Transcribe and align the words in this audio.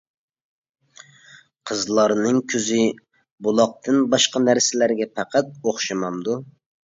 قىزلارنىڭ 1.71 2.39
كۈزى 2.53 2.79
بۇلاقتىن 3.47 4.01
باشقا 4.15 4.43
نەرسىلەرگە 4.49 5.09
پەقەت 5.19 5.55
ئوخشىمامدۇ؟. 5.71 6.39